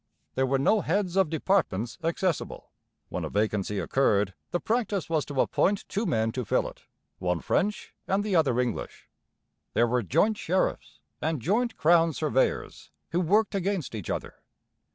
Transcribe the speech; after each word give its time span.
There 0.33 0.47
were 0.47 0.57
no 0.57 0.81
heads 0.81 1.15
of 1.15 1.29
departments 1.29 1.99
accessible. 2.03 2.71
When 3.09 3.23
a 3.23 3.29
vacancy 3.29 3.77
occurred, 3.77 4.33
the 4.49 4.59
practice 4.59 5.11
was 5.11 5.25
to 5.25 5.39
appoint 5.41 5.87
two 5.87 6.07
men 6.07 6.31
to 6.31 6.43
fill 6.43 6.67
it, 6.67 6.85
one 7.19 7.39
French 7.39 7.93
and 8.07 8.23
the 8.23 8.35
other 8.35 8.59
English. 8.59 9.07
There 9.75 9.85
were 9.85 10.01
joint 10.01 10.37
sheriffs, 10.37 11.01
and 11.21 11.39
joint 11.39 11.77
crown 11.77 12.13
surveyors, 12.13 12.89
who 13.11 13.21
worked 13.21 13.53
against 13.53 13.93
each 13.93 14.09
other. 14.09 14.33